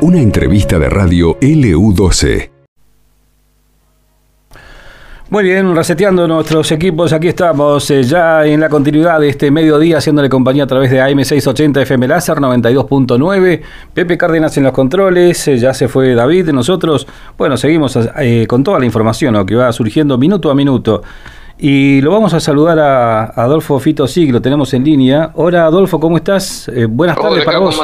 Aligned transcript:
Una 0.00 0.20
entrevista 0.20 0.78
de 0.78 0.88
radio 0.88 1.38
LU12. 1.40 2.50
Muy 5.32 5.44
bien, 5.44 5.74
reseteando 5.74 6.28
nuestros 6.28 6.70
equipos, 6.72 7.10
aquí 7.14 7.28
estamos 7.28 7.90
eh, 7.90 8.02
ya 8.02 8.44
en 8.44 8.60
la 8.60 8.68
continuidad 8.68 9.18
de 9.18 9.30
este 9.30 9.50
mediodía, 9.50 9.96
haciéndole 9.96 10.28
compañía 10.28 10.64
a 10.64 10.66
través 10.66 10.90
de 10.90 11.00
AM680 11.00 11.80
FM 11.80 12.06
Láser 12.06 12.36
92.9. 12.36 13.62
Pepe 13.94 14.18
Cárdenas 14.18 14.54
en 14.58 14.64
los 14.64 14.72
controles, 14.72 15.48
eh, 15.48 15.56
ya 15.56 15.72
se 15.72 15.88
fue 15.88 16.14
David, 16.14 16.50
nosotros, 16.50 17.06
bueno, 17.38 17.56
seguimos 17.56 17.98
eh, 18.18 18.44
con 18.46 18.62
toda 18.62 18.78
la 18.78 18.84
información 18.84 19.46
que 19.46 19.54
va 19.54 19.72
surgiendo 19.72 20.18
minuto 20.18 20.50
a 20.50 20.54
minuto. 20.54 21.02
Y 21.64 22.00
lo 22.00 22.10
vamos 22.10 22.34
a 22.34 22.40
saludar 22.40 22.76
a, 22.80 23.22
Adolfo 23.40 23.78
Fito 23.78 24.08
Sig, 24.08 24.32
lo 24.32 24.42
tenemos 24.42 24.74
en 24.74 24.82
línea. 24.82 25.30
Hola 25.34 25.66
Adolfo, 25.66 26.00
¿cómo 26.00 26.16
estás? 26.16 26.68
buenas 26.88 27.16
tardes 27.16 27.44
para 27.44 27.58
vos. 27.60 27.80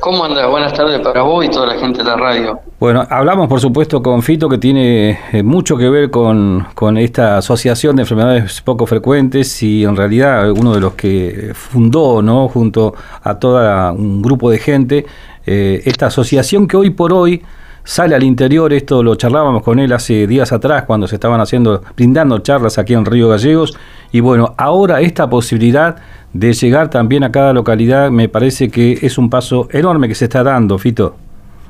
¿Cómo 0.00 0.24
andas? 0.24 0.50
Buenas 0.50 0.72
tardes 0.72 0.98
para 0.98 1.22
vos 1.22 1.44
y 1.44 1.48
toda 1.48 1.68
la 1.68 1.78
gente 1.78 1.98
de 1.98 2.04
la 2.04 2.16
radio. 2.16 2.58
Bueno, 2.80 3.06
hablamos 3.08 3.46
por 3.46 3.60
supuesto 3.60 4.02
con 4.02 4.22
Fito 4.22 4.48
que 4.48 4.58
tiene 4.58 5.20
eh, 5.30 5.44
mucho 5.44 5.76
que 5.76 5.88
ver 5.88 6.10
con, 6.10 6.66
esta 6.98 7.38
asociación 7.38 7.94
de 7.94 8.02
enfermedades 8.02 8.60
poco 8.62 8.86
frecuentes 8.86 9.62
y 9.62 9.84
en 9.84 9.94
realidad 9.94 10.50
uno 10.50 10.74
de 10.74 10.80
los 10.80 10.94
que 10.94 11.52
fundó, 11.54 12.22
¿no? 12.22 12.48
Junto 12.48 12.92
a 13.22 13.38
todo 13.38 13.92
un 13.92 14.20
grupo 14.20 14.50
de 14.50 14.58
gente, 14.58 15.06
eh, 15.46 15.80
esta 15.84 16.06
asociación 16.06 16.66
que 16.66 16.76
hoy 16.76 16.90
por 16.90 17.12
hoy 17.12 17.40
sale 17.86 18.16
al 18.16 18.24
interior, 18.24 18.72
esto 18.72 19.00
lo 19.00 19.14
charlábamos 19.14 19.62
con 19.62 19.78
él 19.78 19.92
hace 19.92 20.26
días 20.26 20.52
atrás 20.52 20.82
cuando 20.84 21.06
se 21.06 21.14
estaban 21.14 21.40
haciendo, 21.40 21.82
brindando 21.94 22.40
charlas 22.40 22.78
aquí 22.78 22.94
en 22.94 23.04
Río 23.04 23.28
Gallegos, 23.28 23.78
y 24.10 24.18
bueno, 24.18 24.54
ahora 24.58 25.00
esta 25.00 25.30
posibilidad 25.30 25.96
de 26.32 26.52
llegar 26.52 26.90
también 26.90 27.22
a 27.22 27.30
cada 27.30 27.52
localidad 27.52 28.10
me 28.10 28.28
parece 28.28 28.70
que 28.70 28.98
es 29.00 29.18
un 29.18 29.30
paso 29.30 29.68
enorme 29.70 30.08
que 30.08 30.16
se 30.16 30.24
está 30.24 30.42
dando, 30.42 30.76
Fito. 30.78 31.14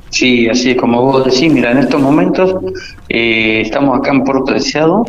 Sí, 0.09 0.49
así 0.49 0.71
es 0.71 0.77
como 0.79 1.03
vos 1.03 1.27
decís, 1.27 1.53
mira, 1.53 1.71
en 1.73 1.79
estos 1.79 2.01
momentos 2.01 2.57
eh, 3.11 3.61
estamos 3.61 3.99
acá 3.99 4.13
en 4.13 4.25
Puerto 4.25 4.55
Deseado, 4.55 5.05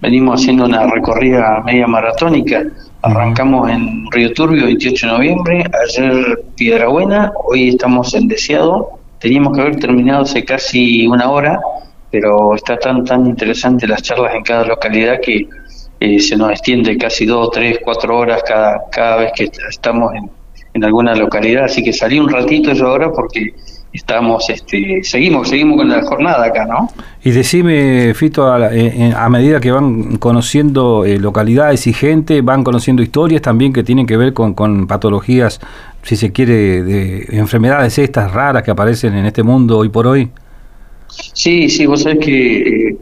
venimos 0.00 0.40
haciendo 0.40 0.64
una 0.64 0.86
recorrida 0.86 1.62
media 1.66 1.86
maratónica, 1.86 2.64
arrancamos 3.02 3.68
en 3.68 4.10
Río 4.10 4.32
Turbio 4.32 4.64
28 4.64 5.06
de 5.06 5.12
noviembre, 5.12 5.64
ayer 5.86 6.44
Piedra 6.56 6.88
Buena, 6.88 7.30
hoy 7.44 7.68
estamos 7.68 8.14
en 8.14 8.26
Deseado, 8.26 8.96
teníamos 9.18 9.54
que 9.54 9.60
haber 9.60 9.76
terminado 9.76 10.22
hace 10.22 10.44
casi 10.44 11.06
una 11.06 11.30
hora, 11.30 11.60
pero 12.10 12.54
está 12.54 12.78
tan 12.78 13.04
tan 13.04 13.26
interesante 13.26 13.86
las 13.86 14.02
charlas 14.02 14.34
en 14.34 14.42
cada 14.42 14.64
localidad 14.64 15.20
que 15.20 15.48
eh, 16.00 16.20
se 16.20 16.36
nos 16.36 16.50
extiende 16.50 16.96
casi 16.98 17.26
dos, 17.26 17.50
tres, 17.52 17.78
cuatro 17.82 18.18
horas 18.18 18.42
cada, 18.46 18.82
cada 18.90 19.16
vez 19.16 19.32
que 19.34 19.50
estamos 19.68 20.14
en, 20.14 20.30
en 20.74 20.84
alguna 20.84 21.14
localidad, 21.14 21.64
así 21.64 21.82
que 21.82 21.92
salí 21.92 22.18
un 22.18 22.28
ratito 22.28 22.72
yo 22.72 22.88
ahora 22.88 23.10
porque 23.10 23.54
estamos, 23.96 24.48
este, 24.50 25.00
seguimos, 25.02 25.48
seguimos 25.48 25.78
con 25.78 25.88
la 25.88 26.02
jornada 26.02 26.44
acá, 26.44 26.66
¿no? 26.66 26.88
Y 27.24 27.30
decime, 27.30 28.12
Fito, 28.14 28.52
a, 28.52 28.74
eh, 28.74 29.12
a 29.16 29.28
medida 29.28 29.58
que 29.58 29.72
van 29.72 30.18
conociendo 30.18 31.04
eh, 31.04 31.18
localidades 31.18 31.86
y 31.86 31.92
gente, 31.92 32.42
van 32.42 32.62
conociendo 32.62 33.02
historias 33.02 33.42
también 33.42 33.72
que 33.72 33.82
tienen 33.82 34.06
que 34.06 34.16
ver 34.16 34.32
con, 34.32 34.54
con 34.54 34.86
patologías, 34.86 35.60
si 36.06 36.14
se 36.14 36.30
quiere, 36.30 36.84
de 36.84 37.26
enfermedades 37.32 37.98
estas 37.98 38.32
raras 38.32 38.62
que 38.62 38.70
aparecen 38.70 39.14
en 39.16 39.26
este 39.26 39.42
mundo 39.42 39.78
hoy 39.78 39.88
por 39.88 40.06
hoy. 40.06 40.30
Sí, 41.08 41.68
sí, 41.68 41.84
vos 41.84 42.02
sabés 42.02 42.24
que 42.24 42.96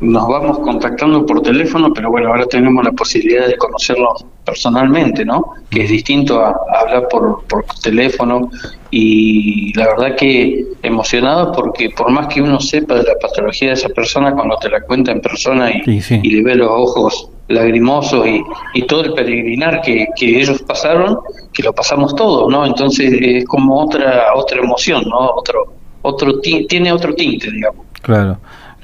nos 0.00 0.28
vamos 0.28 0.58
contactando 0.58 1.24
por 1.24 1.40
teléfono, 1.40 1.90
pero 1.94 2.10
bueno, 2.10 2.28
ahora 2.28 2.44
tenemos 2.44 2.84
la 2.84 2.92
posibilidad 2.92 3.46
de 3.46 3.56
conocerlos 3.56 4.26
personalmente, 4.44 5.24
¿no? 5.24 5.54
Que 5.70 5.84
es 5.84 5.90
distinto 5.90 6.38
a, 6.44 6.54
hablar 6.80 7.08
por, 7.08 7.44
por, 7.44 7.64
teléfono 7.82 8.50
y 8.90 9.72
la 9.78 9.86
verdad 9.86 10.16
que 10.16 10.66
emocionado 10.82 11.52
porque 11.52 11.88
por 11.96 12.10
más 12.10 12.26
que 12.26 12.42
uno 12.42 12.60
sepa 12.60 12.96
de 12.96 13.04
la 13.04 13.14
patología 13.22 13.68
de 13.68 13.74
esa 13.74 13.88
persona, 13.88 14.34
cuando 14.34 14.58
te 14.58 14.68
la 14.68 14.82
cuenta 14.82 15.12
en 15.12 15.22
persona 15.22 15.70
y, 15.70 15.82
y 16.22 16.30
le 16.30 16.42
ve 16.42 16.56
los 16.56 16.68
ojos 16.70 17.30
lagrimosos 17.48 18.26
y, 18.26 18.42
y 18.74 18.82
todo 18.82 19.04
el 19.04 19.12
peregrinar 19.12 19.82
que, 19.82 20.06
que 20.16 20.40
ellos 20.40 20.62
pasaron, 20.62 21.18
que 21.52 21.62
lo 21.62 21.72
pasamos 21.72 22.14
todos, 22.14 22.50
¿no? 22.50 22.64
Entonces 22.64 23.12
es 23.20 23.44
como 23.44 23.80
otra 23.80 24.34
otra 24.34 24.60
emoción, 24.60 25.04
¿no? 25.08 25.30
Otro 25.30 25.74
otro 26.02 26.38
tiene 26.40 26.92
otro 26.92 27.14
tinte, 27.14 27.50
digamos. 27.50 27.86
Claro. 28.02 28.38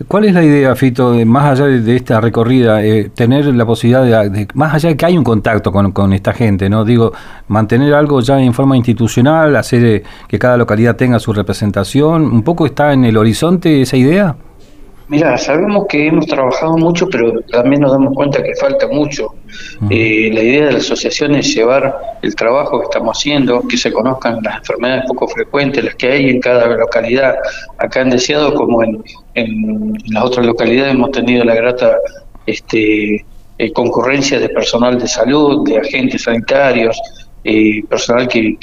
¿Cuál 0.09 0.25
es 0.25 0.33
la 0.33 0.43
idea, 0.43 0.75
Fito, 0.75 1.13
de, 1.13 1.27
más 1.27 1.61
allá 1.61 1.67
de, 1.67 1.97
esta 1.97 2.23
recorrida, 2.23 2.83
eh, 2.83 3.11
tener 3.15 3.45
la 3.47 3.67
posibilidad 3.67 4.31
de, 4.31 4.49
más 4.55 4.73
allá 4.73 4.89
de 4.89 4.97
que 4.97 5.05
hay 5.05 5.19
un 5.19 5.25
contacto 5.25 5.71
con, 5.71 5.93
con, 5.93 6.15
esta 6.15 6.33
gente, 6.33 6.71
¿no? 6.71 6.87
Digo, 6.87 7.13
mantener 7.49 7.93
algo 7.93 8.23
ya 8.23 8.41
en 8.41 8.55
forma 8.55 8.79
institucional, 8.79 9.55
hacer 9.57 9.85
eh, 9.85 10.03
que 10.27 10.39
cada 10.39 10.57
localidad 10.57 10.97
tenga 10.97 11.19
su 11.19 11.35
representación, 11.35 12.25
¿un 12.25 12.43
poco 12.43 12.65
está 12.65 12.95
en 12.95 13.05
el 13.05 13.19
horizonte 13.19 13.83
esa 13.83 13.99
idea? 13.99 14.37
Mira, 15.11 15.37
sabemos 15.39 15.87
que 15.89 16.07
hemos 16.07 16.25
trabajado 16.25 16.77
mucho, 16.77 17.09
pero 17.09 17.41
también 17.51 17.83
nos 17.83 17.91
damos 17.91 18.15
cuenta 18.15 18.41
que 18.45 18.55
falta 18.55 18.87
mucho. 18.87 19.35
Eh, 19.91 20.31
la 20.33 20.41
idea 20.41 20.67
de 20.67 20.73
la 20.75 20.79
asociación 20.79 21.35
es 21.35 21.53
llevar 21.53 21.93
el 22.23 22.37
trabajo 22.37 22.79
que 22.79 22.85
estamos 22.85 23.19
haciendo, 23.19 23.67
que 23.67 23.77
se 23.77 23.93
conozcan 23.93 24.39
las 24.41 24.59
enfermedades 24.59 25.07
poco 25.09 25.27
frecuentes, 25.27 25.83
las 25.83 25.97
que 25.97 26.13
hay 26.13 26.31
en 26.31 26.41
cada 26.41 26.65
localidad. 26.69 27.35
Acá 27.79 28.03
en 28.03 28.11
Deseado, 28.11 28.55
como 28.55 28.85
en, 28.85 29.03
las 30.11 30.23
otras 30.23 30.47
localidades, 30.47 30.95
hemos 30.95 31.11
tenido 31.11 31.43
la 31.43 31.57
grata 31.57 31.97
este, 32.47 33.27
eh, 33.59 33.73
concurrencia 33.73 34.39
de 34.39 34.49
personal 34.51 34.97
de 34.97 35.09
salud, 35.09 35.69
de 35.69 35.79
agentes 35.79 36.23
sanitarios, 36.23 36.97
eh, 37.43 37.83
personal 37.89 38.29
que, 38.29 38.57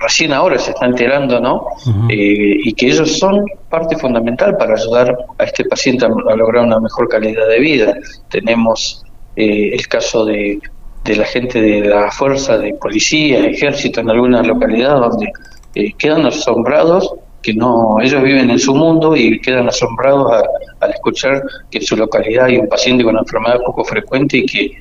recién 0.00 0.32
ahora 0.32 0.56
se 0.58 0.70
está 0.70 0.86
enterando, 0.86 1.40
¿no? 1.40 1.64
Eh, 2.08 2.58
y 2.64 2.72
que 2.74 2.86
ellos 2.86 3.18
son 3.18 3.44
parte 3.68 3.96
fundamental 3.96 4.56
para 4.56 4.74
ayudar 4.74 5.16
a 5.38 5.44
este 5.44 5.64
paciente 5.64 6.04
a, 6.04 6.08
lograr 6.08 6.64
una 6.64 6.78
mejor 6.78 7.08
calidad 7.08 7.48
de 7.48 7.58
vida. 7.58 7.94
Tenemos 8.28 9.04
eh, 9.34 9.70
el 9.72 9.88
caso 9.88 10.24
de, 10.24 10.60
de, 11.04 11.16
la 11.16 11.24
gente 11.24 11.60
de 11.60 11.80
la 11.80 12.10
fuerza 12.12 12.56
de 12.56 12.74
policía, 12.74 13.44
ejército 13.46 14.00
en 14.00 14.10
algunas 14.10 14.46
localidades 14.46 15.00
donde 15.00 15.94
quedan 15.98 16.26
asombrados 16.26 17.12
que 17.42 17.54
no 17.54 17.96
ellos 18.00 18.22
viven 18.22 18.50
en 18.50 18.58
su 18.58 18.74
mundo 18.74 19.16
y 19.16 19.40
quedan 19.40 19.68
asombrados 19.68 20.42
al 20.80 20.90
escuchar 20.90 21.42
que 21.70 21.78
en 21.78 21.84
su 21.84 21.96
localidad 21.96 22.46
hay 22.46 22.58
un 22.58 22.68
paciente 22.68 23.02
con 23.02 23.14
una 23.14 23.22
enfermedad 23.22 23.60
poco 23.64 23.84
frecuente 23.84 24.38
y 24.38 24.46
que 24.46 24.72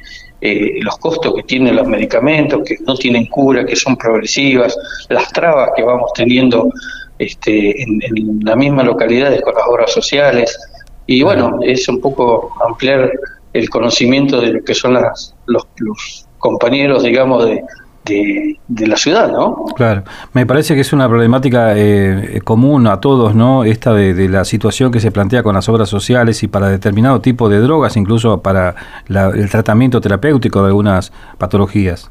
eh, 0.42 0.80
los 0.82 0.98
costos 0.98 1.34
que 1.36 1.44
tienen 1.44 1.76
los 1.76 1.88
medicamentos, 1.88 2.62
que 2.66 2.78
no 2.86 2.96
tienen 2.96 3.26
cura, 3.26 3.66
que 3.66 3.76
son 3.76 3.98
progresivas, 3.98 4.78
las 5.10 5.32
trabas 5.34 5.72
que 5.76 5.84
vamos 5.84 6.12
teniendo 6.14 6.70
este, 7.18 7.82
en, 7.82 8.00
la 8.44 8.56
misma 8.56 8.84
localidad 8.84 9.38
con 9.42 9.56
las 9.56 9.64
obras 9.68 9.92
sociales. 9.92 10.58
Y 11.06 11.24
bueno, 11.24 11.60
es 11.62 11.88
un 11.90 12.00
poco 12.00 12.54
ampliar 12.66 13.12
el 13.52 13.70
conocimiento 13.70 14.40
de 14.40 14.54
lo 14.54 14.64
que 14.64 14.74
son 14.74 14.94
las, 14.94 15.36
los, 15.48 15.68
los 15.78 16.28
compañeros, 16.38 17.04
digamos, 17.04 17.46
de, 17.46 17.64
de, 18.06 18.88
la 18.88 18.98
ciudad, 18.98 19.32
¿no? 19.32 19.66
Claro, 19.76 20.04
me 20.34 20.46
parece 20.46 20.76
que 20.76 20.82
es 20.82 20.94
una 20.94 21.08
problemática 21.08 21.74
eh, 21.76 22.42
común 22.44 22.88
a 22.88 23.00
todos, 23.00 23.36
¿no? 23.36 23.64
Esta 23.64 23.94
de, 23.94 24.30
la 24.30 24.46
situación 24.46 24.92
que 24.92 25.00
se 25.00 25.12
plantea 25.12 25.44
con 25.44 25.56
las 25.56 25.70
obras 25.70 25.90
sociales 25.90 26.42
y 26.44 26.48
para 26.48 26.70
determinado 26.70 27.22
tipo 27.22 27.50
de 27.50 27.60
drogas, 27.60 27.98
incluso 27.98 28.42
para 28.42 28.76
el 29.08 29.50
tratamiento 29.50 30.02
terapéutico 30.02 30.62
de 30.62 30.68
algunas 30.68 31.12
patologías. 31.38 32.10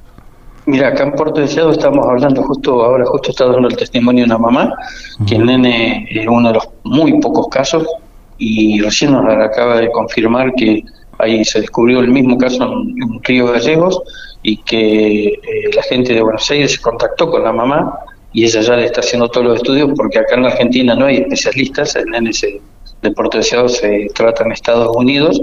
Mira, 0.67 0.89
acá 0.89 1.05
en 1.05 1.13
Puerto 1.13 1.41
Deseado 1.41 1.71
estamos 1.71 2.07
hablando 2.07 2.43
justo, 2.43 2.85
ahora 2.85 3.05
justo 3.07 3.31
está 3.31 3.47
dando 3.47 3.69
el 3.69 3.77
testimonio 3.77 4.25
de 4.25 4.31
una 4.31 4.39
mamá, 4.39 4.75
que 5.27 5.37
el 5.37 5.47
nene 5.47 6.07
es 6.11 6.27
uno 6.29 6.49
de 6.49 6.55
los 6.55 6.69
muy 6.85 7.19
pocos 7.21 7.49
casos 7.49 7.87
y 8.37 8.81
recién 8.83 9.13
nos 9.13 9.25
acaba 9.25 9.77
de 9.77 9.91
confirmar 9.91 10.53
que 10.55 10.85
ahí 11.19 11.45
se 11.45 11.61
descubrió 11.61 12.01
el 12.01 12.09
mismo 12.09 12.39
caso 12.39 12.65
en 12.65 13.23
Río 13.23 13.53
Gallegos 13.53 14.01
y 14.43 14.57
que 14.59 15.27
eh, 15.27 15.41
la 15.75 15.83
gente 15.83 16.15
de 16.15 16.23
Buenos 16.23 16.51
Aires 16.51 16.73
se 16.73 16.81
contactó 16.81 17.31
con 17.31 17.43
la 17.43 17.53
mamá 17.53 17.99
y 18.33 18.45
ella 18.45 18.61
ya 18.61 18.77
le 18.77 18.87
está 18.87 19.01
haciendo 19.01 19.29
todos 19.29 19.47
los 19.47 19.57
estudios 19.57 19.91
porque 19.97 20.19
acá 20.19 20.37
en 20.37 20.47
Argentina 20.47 20.95
no 20.95 21.07
hay 21.07 21.19
especialistas, 21.19 21.97
en 21.97 22.27
ese 22.27 22.61
deporte 23.03 23.39
deseado 23.39 23.69
se 23.69 24.09
trata 24.15 24.45
en 24.45 24.53
Estados 24.53 24.95
Unidos, 24.97 25.41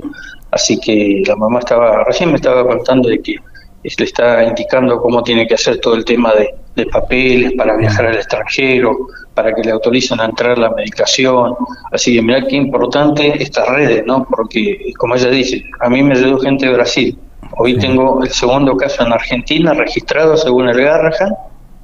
así 0.51 0.80
que 0.80 1.24
la 1.25 1.36
mamá 1.36 1.60
estaba, 1.60 2.04
recién 2.04 2.30
me 2.30 2.36
estaba 2.36 2.66
contando 2.66 3.10
de 3.10 3.21
que 3.21 3.36
le 3.83 4.06
está 4.06 4.44
indicando 4.44 5.00
cómo 5.00 5.24
tiene 5.24 5.48
que 5.48 5.54
hacer 5.54 5.80
todo 5.80 5.95
el 5.95 6.06
tema 6.06 6.33
de, 6.33 6.54
de 6.75 6.86
papeles 6.88 7.54
para 7.54 7.77
viajar 7.77 8.07
al 8.07 8.16
extranjero, 8.16 9.07
para 9.33 9.54
que 9.54 9.62
le 9.63 9.72
autoricen 9.72 10.19
a 10.19 10.25
entrar 10.25 10.57
la 10.57 10.69
medicación. 10.72 11.56
Así 11.92 12.16
que 12.16 12.22
mirá 12.22 12.45
qué 12.48 12.56
importante 12.56 13.42
estas 13.42 13.68
redes, 13.69 14.06
¿no? 14.06 14.25
Porque, 14.30 14.94
como 14.98 15.16
ella 15.16 15.30
dice, 15.30 15.63
a 15.80 15.89
mí 15.89 16.04
me 16.04 16.13
ayudó 16.13 16.39
gente 16.39 16.66
de 16.66 16.74
Brasil, 16.74 17.18
Hoy 17.57 17.77
tengo 17.77 18.24
el 18.24 18.30
segundo 18.31 18.75
caso 18.75 19.06
en 19.06 19.13
Argentina 19.13 19.74
registrado 19.74 20.36
según 20.36 20.68
el 20.68 20.81
Garrahan 20.81 21.33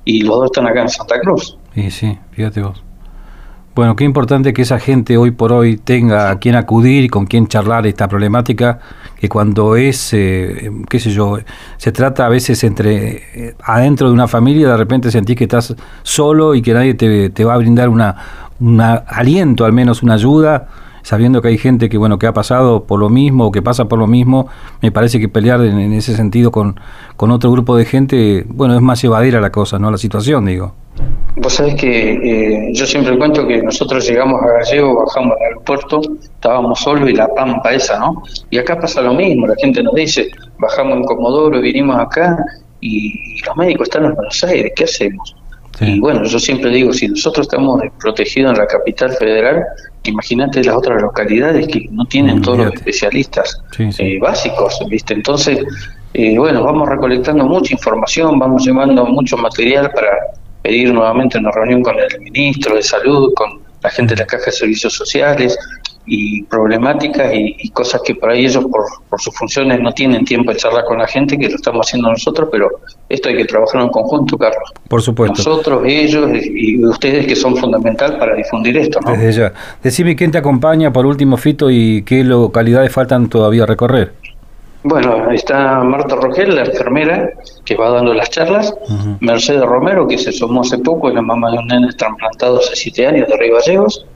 y 0.03 0.23
los 0.23 0.35
dos 0.37 0.45
están 0.45 0.67
acá 0.67 0.81
en 0.81 0.89
Santa 0.89 1.19
Cruz. 1.19 1.57
Sí, 1.73 1.89
sí, 1.91 2.17
fíjate 2.31 2.61
vos. 2.61 2.83
Bueno, 3.73 3.95
qué 3.95 4.03
importante 4.03 4.51
que 4.51 4.63
esa 4.63 4.79
gente 4.79 5.15
hoy 5.15 5.31
por 5.31 5.53
hoy 5.53 5.77
tenga 5.77 6.29
a 6.29 6.39
quien 6.39 6.55
acudir 6.55 7.05
y 7.05 7.07
con 7.07 7.25
quien 7.25 7.47
charlar 7.47 7.87
esta 7.87 8.09
problemática, 8.09 8.79
que 9.17 9.29
cuando 9.29 9.77
es, 9.77 10.11
eh, 10.11 10.69
qué 10.89 10.99
sé 10.99 11.11
yo, 11.11 11.37
se 11.77 11.93
trata 11.93 12.25
a 12.25 12.29
veces 12.29 12.65
entre 12.65 13.23
eh, 13.33 13.55
adentro 13.63 14.07
de 14.09 14.13
una 14.13 14.27
familia, 14.27 14.67
de 14.67 14.75
repente 14.75 15.09
sentís 15.09 15.37
que 15.37 15.45
estás 15.45 15.73
solo 16.03 16.53
y 16.53 16.61
que 16.61 16.73
nadie 16.73 16.95
te, 16.95 17.45
va 17.45 17.53
a 17.53 17.57
brindar 17.57 17.87
una, 17.87 18.17
un 18.59 18.81
aliento, 18.81 19.63
al 19.63 19.71
menos 19.71 20.03
una 20.03 20.15
ayuda, 20.15 20.67
sabiendo 21.01 21.41
que 21.41 21.47
hay 21.47 21.57
gente 21.57 21.87
que 21.87 21.97
bueno 21.97 22.19
que 22.19 22.27
ha 22.27 22.33
pasado 22.33 22.83
por 22.83 22.99
lo 22.99 23.09
mismo 23.09 23.45
o 23.45 23.51
que 23.53 23.61
pasa 23.61 23.85
por 23.85 23.99
lo 23.99 24.07
mismo, 24.07 24.47
me 24.81 24.91
parece 24.91 25.17
que 25.17 25.29
pelear 25.29 25.61
en, 25.61 25.93
ese 25.93 26.13
sentido 26.17 26.51
con, 26.51 26.77
con 27.15 27.31
otro 27.31 27.49
grupo 27.49 27.77
de 27.77 27.85
gente, 27.85 28.45
bueno, 28.49 28.75
es 28.75 28.81
más 28.81 29.01
llevadera 29.01 29.39
la 29.39 29.49
cosa, 29.49 29.79
¿no? 29.79 29.89
La 29.91 29.97
situación, 29.97 30.45
digo. 30.45 30.80
Vos 31.37 31.53
sabés 31.53 31.75
que 31.75 32.11
eh, 32.11 32.73
yo 32.73 32.85
siempre 32.85 33.17
cuento 33.17 33.47
que 33.47 33.63
nosotros 33.63 34.05
llegamos 34.07 34.41
a 34.41 34.59
Gallego, 34.59 35.05
bajamos 35.05 35.37
al 35.37 35.45
aeropuerto, 35.45 36.01
estábamos 36.21 36.79
solos 36.79 37.09
y 37.09 37.13
la 37.13 37.27
pampa 37.33 37.71
esa, 37.73 37.97
¿no? 37.99 38.21
Y 38.49 38.57
acá 38.57 38.77
pasa 38.77 39.01
lo 39.01 39.13
mismo, 39.13 39.47
la 39.47 39.55
gente 39.55 39.81
nos 39.81 39.95
dice, 39.95 40.29
bajamos 40.59 40.97
en 40.97 41.03
Comodoro, 41.05 41.61
vinimos 41.61 41.97
acá 41.97 42.37
y, 42.81 43.41
los 43.45 43.55
médicos 43.55 43.87
están 43.87 44.05
en 44.05 44.15
Buenos 44.15 44.43
Aires, 44.43 44.73
¿qué 44.75 44.83
hacemos? 44.83 45.35
Y 45.79 45.99
bueno, 45.99 46.23
yo 46.25 46.37
siempre 46.37 46.69
digo, 46.69 46.91
si 46.93 47.07
nosotros 47.07 47.47
estamos 47.47 47.81
protegidos 47.99 48.51
en 48.51 48.57
la 48.59 48.67
capital 48.67 49.11
federal, 49.13 49.63
imagínate 50.03 50.63
las 50.63 50.75
otras 50.75 51.01
localidades 51.01 51.67
que 51.67 51.87
no 51.91 52.05
tienen 52.05 52.41
todos 52.41 52.57
los 52.57 52.73
especialistas 52.73 53.59
eh, 53.79 54.19
básicos, 54.19 54.77
¿viste? 54.89 55.13
Entonces, 55.13 55.59
eh, 56.13 56.37
bueno, 56.37 56.63
vamos 56.63 56.89
recolectando 56.89 57.45
mucha 57.45 57.73
información, 57.73 58.37
vamos 58.37 58.65
llevando 58.65 59.05
mucho 59.05 59.37
material 59.37 59.91
para 59.91 60.11
pedir 60.61 60.93
nuevamente 60.93 61.37
una 61.37 61.51
reunión 61.51 61.81
con 61.81 61.95
el 61.99 62.19
ministro 62.21 62.75
de 62.75 62.83
Salud, 62.83 63.33
con 63.35 63.59
la 63.81 63.89
gente 63.89 64.15
de 64.15 64.21
la 64.21 64.27
Caja 64.27 64.45
de 64.45 64.51
Servicios 64.51 64.93
Sociales 64.93 65.57
y 66.05 66.43
problemáticas 66.43 67.31
y, 67.33 67.69
cosas 67.69 68.01
que 68.03 68.15
por 68.15 68.31
ahí 68.31 68.45
ellos 68.45 68.65
por, 68.65 68.83
por, 69.09 69.21
sus 69.21 69.35
funciones 69.35 69.79
no 69.79 69.93
tienen 69.93 70.25
tiempo 70.25 70.51
de 70.51 70.57
charlar 70.57 70.83
con 70.85 70.97
la 70.97 71.07
gente, 71.07 71.37
que 71.37 71.47
lo 71.47 71.55
estamos 71.55 71.87
haciendo 71.87 72.09
nosotros, 72.09 72.49
pero 72.51 72.69
esto 73.07 73.29
hay 73.29 73.37
que 73.37 73.45
trabajar 73.45 73.81
en 73.81 73.89
conjunto, 73.89 74.37
Carlos. 74.37 74.71
Por 74.87 75.01
supuesto. 75.01 75.37
Nosotros, 75.37 75.83
ellos 75.85 76.29
y 76.33 76.83
ustedes 76.83 77.27
que 77.27 77.35
son 77.35 77.55
fundamental 77.55 78.17
para 78.17 78.35
difundir 78.35 78.77
esto. 78.77 78.99
¿no? 78.99 79.11
Desde 79.11 79.31
ya. 79.31 79.53
Decime 79.81 80.15
quién 80.15 80.31
te 80.31 80.37
acompaña 80.39 80.91
por 80.91 81.05
último, 81.05 81.37
Fito, 81.37 81.69
y 81.69 82.03
qué 82.03 82.23
localidades 82.23 82.91
faltan 82.91 83.29
todavía 83.29 83.65
recorrer. 83.65 84.13
Bueno, 84.83 85.29
está 85.31 85.83
Marta 85.83 86.15
Rogel, 86.15 86.55
la 86.55 86.63
enfermera, 86.63 87.29
que 87.65 87.75
va 87.75 87.91
dando 87.91 88.15
las 88.15 88.31
charlas, 88.31 88.73
Mercedes 89.19 89.61
Romero, 89.61 90.07
que 90.07 90.17
se 90.17 90.31
sumó 90.31 90.61
hace 90.61 90.79
poco, 90.79 91.09
es 91.09 91.15
la 91.15 91.21
mamá 91.21 91.51
de 91.51 91.59
un 91.59 91.67
nene 91.67 91.87
trasplantado 91.95 92.57
hace 92.57 92.75
siete 92.75 93.05
años 93.05 93.27
de 93.27 93.37
Río 93.37 93.55
Gallegos, 93.55 94.07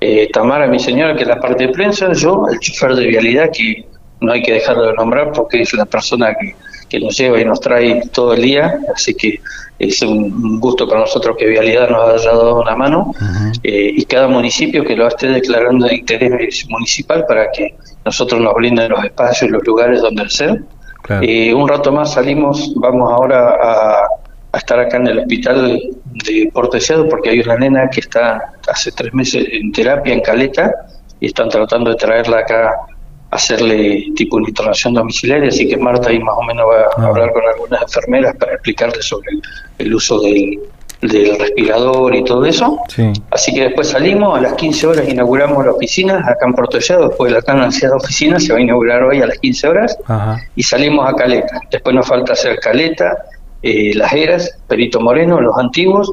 eh, 0.00 0.28
Tamara, 0.32 0.68
mi 0.68 0.78
señora, 0.78 1.16
que 1.16 1.22
es 1.22 1.28
la 1.28 1.40
parte 1.40 1.66
de 1.66 1.72
prensa, 1.72 2.12
yo, 2.12 2.44
el 2.52 2.58
chofer 2.60 2.94
de 2.94 3.06
vialidad, 3.06 3.50
que 3.52 3.84
no 4.20 4.32
hay 4.32 4.42
que 4.42 4.52
dejarlo 4.52 4.86
de 4.86 4.92
nombrar 4.94 5.32
porque 5.32 5.62
es 5.62 5.72
la 5.74 5.86
persona 5.86 6.34
que, 6.34 6.54
que 6.92 7.00
nos 7.00 7.16
lleva 7.16 7.40
y 7.40 7.44
nos 7.46 7.58
trae 7.58 8.02
todo 8.12 8.34
el 8.34 8.42
día, 8.42 8.78
así 8.94 9.14
que 9.14 9.40
es 9.78 10.02
un 10.02 10.60
gusto 10.60 10.86
para 10.86 11.00
nosotros 11.00 11.36
que 11.38 11.46
Vialidad 11.46 11.88
nos 11.88 12.20
haya 12.20 12.32
dado 12.32 12.60
una 12.60 12.76
mano 12.76 13.14
eh, 13.62 13.92
y 13.96 14.04
cada 14.04 14.28
municipio 14.28 14.84
que 14.84 14.94
lo 14.94 15.08
esté 15.08 15.28
declarando 15.28 15.86
de 15.86 15.96
interés 15.96 16.66
municipal 16.68 17.24
para 17.26 17.50
que 17.50 17.74
nosotros 18.04 18.42
nos 18.42 18.52
brinden 18.54 18.90
los 18.90 19.02
espacios 19.02 19.48
y 19.48 19.52
los 19.52 19.64
lugares 19.64 20.02
donde 20.02 20.22
hacer. 20.22 20.62
Eh, 21.22 21.54
un 21.54 21.66
rato 21.66 21.90
más 21.90 22.12
salimos, 22.12 22.74
vamos 22.76 23.10
ahora 23.10 23.56
a, 24.52 24.58
estar 24.58 24.78
acá 24.78 24.98
en 24.98 25.06
el 25.06 25.20
hospital 25.20 25.80
de 26.26 26.50
Porteseado 26.52 27.08
porque 27.08 27.30
hay 27.30 27.40
una 27.40 27.56
nena 27.56 27.88
que 27.88 28.00
está 28.00 28.52
hace 28.68 28.92
tres 28.92 29.14
meses 29.14 29.46
en 29.50 29.72
terapia 29.72 30.12
en 30.12 30.20
Caleta 30.20 30.70
y 31.20 31.28
están 31.28 31.48
tratando 31.48 31.88
de 31.88 31.96
traerla 31.96 32.40
acá 32.40 32.70
hacerle 33.32 34.12
tipo 34.14 34.36
una 34.36 34.48
internación 34.48 34.92
domiciliaria, 34.92 35.48
así 35.48 35.66
que 35.66 35.76
Marta 35.78 36.10
ahí 36.10 36.18
más 36.20 36.34
o 36.36 36.42
menos 36.42 36.66
va 36.68 36.82
a 36.82 36.88
ah. 36.98 37.08
hablar 37.08 37.32
con 37.32 37.42
algunas 37.42 37.82
enfermeras 37.82 38.36
para 38.36 38.52
explicarle 38.52 39.00
sobre 39.00 39.30
el, 39.78 39.94
uso 39.94 40.20
del, 40.20 40.60
respirador 41.00 42.14
y 42.14 42.22
todo 42.24 42.44
eso. 42.44 42.78
Así 43.30 43.54
que 43.54 43.62
después 43.62 43.88
salimos, 43.88 44.38
a 44.38 44.42
las 44.42 44.52
15 44.52 44.86
horas 44.86 45.08
inauguramos 45.08 45.64
la 45.64 45.72
oficina 45.72 46.18
acá 46.18 46.46
en 46.46 46.52
Portellado, 46.52 47.08
después 47.08 47.32
de 47.32 47.38
la 47.38 47.42
tan 47.42 47.60
ansiada 47.60 47.96
oficina 47.96 48.38
se 48.38 48.52
va 48.52 48.58
a 48.58 48.62
inaugurar 48.62 49.02
hoy 49.02 49.20
a 49.22 49.26
las 49.26 49.38
15 49.38 49.68
horas 49.68 49.98
y 50.54 50.62
salimos 50.62 51.08
a 51.10 51.16
Caleta. 51.16 51.58
Después 51.70 51.96
nos 51.96 52.06
falta 52.06 52.34
hacer 52.34 52.60
Caleta, 52.60 53.16
eh, 53.62 53.94
Las 53.94 54.12
Heras, 54.12 54.58
Perito 54.68 55.00
Moreno, 55.00 55.40
Los 55.40 55.56
Antiguos, 55.58 56.12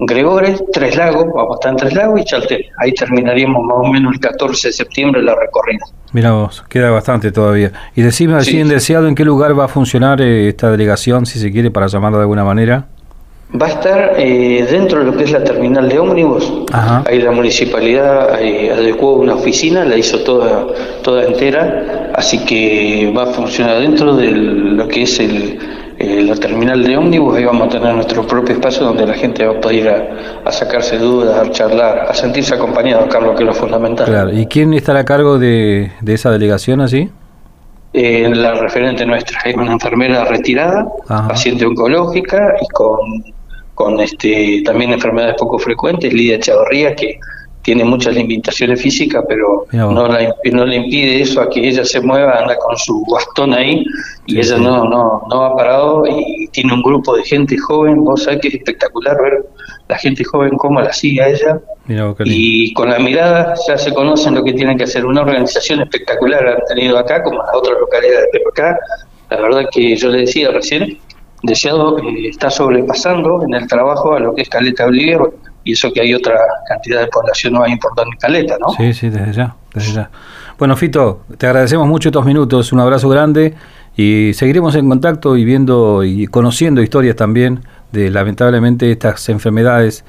Gregores, 0.00 0.62
Tres 0.72 0.96
Lagos, 0.96 1.26
vamos 1.34 1.52
a 1.52 1.54
estar 1.54 1.72
en 1.72 1.76
Tres 1.76 1.94
Lagos 1.94 2.20
y 2.20 2.24
Chaltén. 2.24 2.60
Ahí 2.78 2.92
terminaríamos 2.92 3.64
más 3.64 3.78
o 3.78 3.92
menos 3.92 4.14
el 4.14 4.20
14 4.20 4.68
de 4.68 4.72
septiembre 4.72 5.22
la 5.22 5.34
recorrida. 5.34 5.84
Mira 6.12 6.32
vos, 6.32 6.64
queda 6.68 6.90
bastante 6.90 7.32
todavía. 7.32 7.72
Y 7.96 8.02
decime 8.02 8.34
así 8.34 8.60
en 8.60 8.68
deseado 8.68 9.08
en 9.08 9.14
qué 9.16 9.24
lugar 9.24 9.58
va 9.58 9.64
a 9.64 9.68
funcionar 9.68 10.20
eh, 10.20 10.48
esta 10.48 10.70
delegación, 10.70 11.26
si 11.26 11.40
se 11.40 11.50
quiere, 11.50 11.70
para 11.72 11.88
llamarlo 11.88 12.18
de 12.18 12.22
alguna 12.22 12.44
manera. 12.44 12.86
Va 13.60 13.66
a 13.66 13.70
estar 13.70 14.12
eh, 14.18 14.66
dentro 14.70 15.00
de 15.00 15.06
lo 15.06 15.16
que 15.16 15.24
es 15.24 15.32
la 15.32 15.42
terminal 15.42 15.88
de 15.88 15.98
ómnibus. 15.98 16.64
Ahí 16.72 17.20
la 17.20 17.32
municipalidad 17.32 18.40
eh, 18.40 18.70
adecuó 18.70 19.14
una 19.14 19.34
oficina, 19.34 19.84
la 19.84 19.96
hizo 19.96 20.20
toda, 20.20 20.66
toda 21.02 21.24
entera, 21.24 22.12
así 22.14 22.44
que 22.44 23.12
va 23.16 23.24
a 23.24 23.26
funcionar 23.26 23.80
dentro 23.80 24.14
de 24.14 24.30
lo 24.30 24.86
que 24.86 25.02
es 25.02 25.18
el, 25.18 25.58
eh, 26.00 26.22
la 26.22 26.36
terminal 26.36 26.84
de 26.84 26.96
ómnibus, 26.96 27.36
ahí 27.36 27.44
vamos 27.44 27.66
a 27.66 27.70
tener 27.70 27.92
nuestro 27.92 28.24
propio 28.24 28.54
espacio 28.54 28.84
donde 28.84 29.04
la 29.04 29.14
gente 29.14 29.44
va 29.44 29.56
a 29.56 29.60
poder 29.60 29.76
ir 29.76 29.88
a, 29.88 30.52
sacarse 30.52 30.96
dudas, 30.96 31.36
a 31.36 31.50
charlar, 31.50 32.06
a 32.08 32.14
sentirse 32.14 32.54
acompañado, 32.54 33.08
Carlos, 33.08 33.34
que 33.36 33.42
es 33.42 33.46
lo 33.48 33.54
fundamental. 33.54 34.06
Claro, 34.06 34.32
¿y 34.32 34.46
quién 34.46 34.74
estará 34.74 35.00
a 35.00 35.04
cargo 35.04 35.40
de, 35.40 35.90
esa 36.06 36.30
delegación 36.30 36.80
así? 36.80 37.10
Eh, 37.92 38.30
la 38.32 38.54
referente 38.54 39.04
nuestra 39.04 39.40
es 39.44 39.56
una 39.56 39.72
enfermera 39.72 40.24
retirada, 40.24 40.86
paciente 41.08 41.66
oncológica 41.66 42.54
y 42.60 42.68
con, 42.68 42.98
con 43.74 43.98
este 43.98 44.62
también 44.64 44.92
enfermedades 44.92 45.34
poco 45.36 45.58
frecuentes, 45.58 46.12
Lidia 46.12 46.38
Chavarría, 46.38 46.94
que 46.94 47.18
tiene 47.68 47.84
muchas 47.84 48.14
limitaciones 48.14 48.80
físicas, 48.80 49.22
pero 49.28 49.66
no, 49.72 49.92
no 49.92 50.64
le 50.64 50.76
impide 50.76 51.20
eso 51.20 51.42
a 51.42 51.50
que 51.50 51.68
ella 51.68 51.84
se 51.84 52.00
mueva, 52.00 52.38
anda 52.38 52.56
con 52.56 52.74
su 52.78 53.04
bastón 53.04 53.52
ahí 53.52 53.84
y 54.24 54.38
ella 54.38 54.56
no, 54.56 54.84
no, 54.88 55.20
no 55.28 55.44
ha 55.44 55.54
parado 55.54 56.02
y 56.06 56.48
tiene 56.48 56.72
un 56.72 56.80
grupo 56.80 57.14
de 57.14 57.22
gente 57.24 57.58
joven, 57.58 58.02
vos 58.02 58.22
sabés 58.22 58.40
que 58.40 58.48
es 58.48 58.54
espectacular 58.54 59.20
ver 59.20 59.44
la 59.86 59.98
gente 59.98 60.24
joven 60.24 60.56
cómo 60.56 60.80
la 60.80 60.94
sigue 60.94 61.20
a 61.20 61.28
ella. 61.28 61.60
Y 62.24 62.72
con 62.72 62.88
la 62.88 62.98
mirada 62.98 63.54
ya 63.68 63.76
se 63.76 63.92
conocen 63.92 64.34
lo 64.34 64.42
que 64.42 64.54
tienen 64.54 64.78
que 64.78 64.84
hacer. 64.84 65.04
Una 65.04 65.20
organización 65.20 65.82
espectacular 65.82 66.48
han 66.48 66.64
tenido 66.68 66.96
acá, 66.96 67.22
como 67.22 67.36
las 67.36 67.54
otras 67.54 67.78
localidades, 67.78 68.28
pero 68.32 68.48
acá. 68.48 68.78
La 69.28 69.40
verdad 69.42 69.68
que 69.70 69.94
yo 69.94 70.08
le 70.08 70.20
decía 70.20 70.50
recién, 70.50 70.98
Deseado 71.42 71.98
eh, 71.98 72.28
está 72.28 72.50
sobrepasando 72.50 73.44
en 73.44 73.54
el 73.54 73.66
trabajo 73.68 74.14
a 74.14 74.20
lo 74.20 74.34
que 74.34 74.42
es 74.42 74.48
Caleta 74.48 74.86
Bolivia 74.86 75.18
y 75.68 75.72
eso 75.72 75.92
que 75.92 76.00
hay 76.00 76.14
otra 76.14 76.34
cantidad 76.66 77.00
de 77.00 77.08
población 77.08 77.52
más 77.52 77.68
importante 77.68 78.10
en 78.14 78.18
Caleta, 78.18 78.56
¿no? 78.58 78.70
Sí, 78.70 78.94
sí, 78.94 79.10
desde 79.10 79.34
ya, 79.34 79.54
desde 79.74 79.92
ya. 79.92 80.10
Bueno, 80.58 80.74
Fito, 80.76 81.24
te 81.36 81.46
agradecemos 81.46 81.86
mucho 81.86 82.08
estos 82.08 82.24
minutos, 82.24 82.72
un 82.72 82.80
abrazo 82.80 83.06
grande 83.10 83.52
y 83.94 84.30
seguiremos 84.32 84.74
en 84.76 84.88
contacto 84.88 85.36
y 85.36 85.44
viendo 85.44 86.04
y 86.04 86.26
conociendo 86.26 86.80
historias 86.80 87.16
también 87.16 87.60
de 87.92 88.08
lamentablemente 88.08 88.90
estas 88.90 89.28
enfermedades 89.28 90.06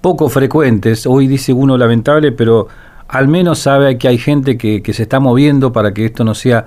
poco 0.00 0.30
frecuentes. 0.30 1.06
Hoy 1.06 1.26
dice 1.26 1.52
uno 1.52 1.76
lamentable, 1.76 2.32
pero 2.32 2.68
al 3.06 3.28
menos 3.28 3.58
sabe 3.58 3.98
que 3.98 4.08
hay 4.08 4.16
gente 4.16 4.56
que, 4.56 4.82
que 4.82 4.94
se 4.94 5.02
está 5.02 5.20
moviendo 5.20 5.74
para 5.74 5.92
que 5.92 6.06
esto 6.06 6.24
no 6.24 6.34
sea, 6.34 6.64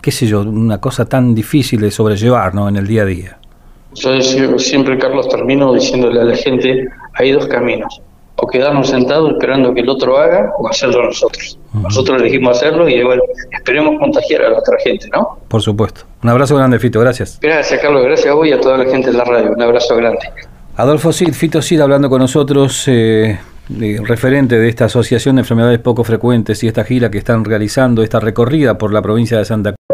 qué 0.00 0.10
sé 0.10 0.26
yo, 0.26 0.40
una 0.40 0.78
cosa 0.78 1.04
tan 1.04 1.34
difícil 1.34 1.82
de 1.82 1.90
sobrellevar 1.90 2.54
¿no? 2.54 2.66
en 2.66 2.76
el 2.76 2.86
día 2.86 3.02
a 3.02 3.04
día. 3.04 3.38
Yo 3.94 4.58
siempre, 4.58 4.98
Carlos, 4.98 5.28
termino 5.28 5.72
diciéndole 5.72 6.20
a 6.20 6.24
la 6.24 6.36
gente, 6.36 6.88
hay 7.14 7.32
dos 7.32 7.46
caminos, 7.46 8.00
o 8.36 8.46
quedarnos 8.46 8.88
sentados 8.88 9.32
esperando 9.32 9.72
que 9.72 9.80
el 9.80 9.88
otro 9.88 10.18
haga, 10.18 10.52
o 10.58 10.68
hacerlo 10.68 11.04
nosotros. 11.04 11.58
Nosotros 11.72 12.20
elegimos 12.20 12.56
hacerlo 12.56 12.88
y 12.88 13.02
bueno, 13.02 13.22
esperemos 13.52 13.98
contagiar 13.98 14.42
a 14.42 14.50
la 14.50 14.58
otra 14.58 14.76
gente, 14.82 15.08
¿no? 15.12 15.38
Por 15.48 15.62
supuesto. 15.62 16.02
Un 16.22 16.30
abrazo 16.30 16.56
grande, 16.56 16.78
Fito, 16.78 17.00
gracias. 17.00 17.38
Gracias, 17.40 17.80
Carlos, 17.80 18.02
gracias 18.04 18.28
a 18.28 18.34
vos 18.34 18.46
y 18.46 18.52
a 18.52 18.60
toda 18.60 18.78
la 18.78 18.84
gente 18.86 19.10
de 19.10 19.16
la 19.16 19.24
radio. 19.24 19.52
Un 19.52 19.62
abrazo 19.62 19.96
grande. 19.96 20.20
Adolfo 20.76 21.12
Cid, 21.12 21.32
Fito 21.32 21.62
Cid, 21.62 21.80
hablando 21.80 22.10
con 22.10 22.20
nosotros, 22.20 22.84
eh, 22.88 23.38
referente 23.68 24.58
de 24.58 24.68
esta 24.68 24.86
Asociación 24.86 25.36
de 25.36 25.42
Enfermedades 25.42 25.78
Poco 25.78 26.02
Frecuentes 26.02 26.62
y 26.64 26.68
esta 26.68 26.84
gira 26.84 27.10
que 27.10 27.18
están 27.18 27.44
realizando, 27.44 28.02
esta 28.02 28.18
recorrida 28.18 28.76
por 28.76 28.92
la 28.92 29.00
provincia 29.00 29.38
de 29.38 29.44
Santa 29.44 29.70
Cruz. 29.70 29.93